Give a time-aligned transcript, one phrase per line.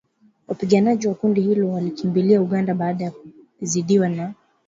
[0.47, 3.11] Wapiganaji wa kundi hilo walikimbilia Uganda baada ya
[3.59, 4.33] kuzidiwa na